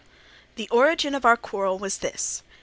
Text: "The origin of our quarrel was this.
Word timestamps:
"The 0.55 0.67
origin 0.69 1.13
of 1.13 1.25
our 1.25 1.37
quarrel 1.37 1.77
was 1.77 1.99
this. 1.99 2.41